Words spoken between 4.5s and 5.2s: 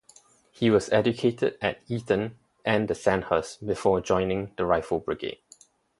the Rifle